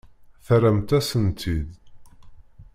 [0.45, 1.69] Terramt-asent-t-id.